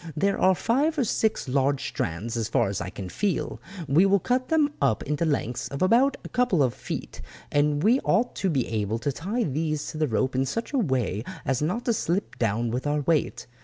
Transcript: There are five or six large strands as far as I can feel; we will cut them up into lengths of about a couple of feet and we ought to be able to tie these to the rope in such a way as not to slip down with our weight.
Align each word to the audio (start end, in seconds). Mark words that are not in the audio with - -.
There 0.17 0.41
are 0.41 0.55
five 0.55 0.97
or 0.97 1.03
six 1.03 1.47
large 1.47 1.87
strands 1.89 2.35
as 2.35 2.47
far 2.49 2.69
as 2.69 2.81
I 2.81 2.89
can 2.89 3.07
feel; 3.07 3.61
we 3.87 4.07
will 4.07 4.17
cut 4.19 4.47
them 4.47 4.71
up 4.81 5.03
into 5.03 5.25
lengths 5.25 5.67
of 5.67 5.83
about 5.83 6.17
a 6.23 6.29
couple 6.29 6.63
of 6.63 6.73
feet 6.73 7.21
and 7.51 7.83
we 7.83 7.99
ought 7.99 8.33
to 8.37 8.49
be 8.49 8.67
able 8.67 8.97
to 8.97 9.11
tie 9.11 9.43
these 9.43 9.85
to 9.91 9.99
the 9.99 10.07
rope 10.07 10.33
in 10.33 10.45
such 10.47 10.73
a 10.73 10.79
way 10.79 11.23
as 11.45 11.61
not 11.61 11.85
to 11.85 11.93
slip 11.93 12.39
down 12.39 12.71
with 12.71 12.87
our 12.87 13.01
weight. 13.01 13.45